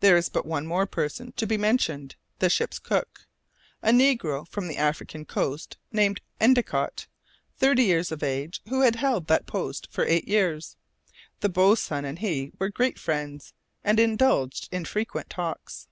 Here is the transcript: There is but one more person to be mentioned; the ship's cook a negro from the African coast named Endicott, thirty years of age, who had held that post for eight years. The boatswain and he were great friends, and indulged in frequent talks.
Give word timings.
There 0.00 0.16
is 0.16 0.28
but 0.28 0.44
one 0.44 0.66
more 0.66 0.86
person 0.88 1.30
to 1.36 1.46
be 1.46 1.56
mentioned; 1.56 2.16
the 2.40 2.50
ship's 2.50 2.80
cook 2.80 3.28
a 3.80 3.90
negro 3.92 4.44
from 4.48 4.66
the 4.66 4.76
African 4.76 5.24
coast 5.24 5.78
named 5.92 6.20
Endicott, 6.40 7.06
thirty 7.56 7.84
years 7.84 8.10
of 8.10 8.24
age, 8.24 8.60
who 8.68 8.80
had 8.80 8.96
held 8.96 9.28
that 9.28 9.46
post 9.46 9.86
for 9.92 10.02
eight 10.04 10.26
years. 10.26 10.76
The 11.42 11.48
boatswain 11.48 12.04
and 12.04 12.18
he 12.18 12.50
were 12.58 12.70
great 12.70 12.98
friends, 12.98 13.54
and 13.84 14.00
indulged 14.00 14.68
in 14.72 14.84
frequent 14.84 15.30
talks. 15.30 15.86